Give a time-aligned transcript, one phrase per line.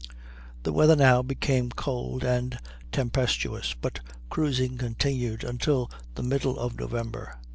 [0.63, 2.57] The weather now became cold and
[2.91, 3.99] tempestuous, but
[4.31, 7.37] cruising continued till the middle of November.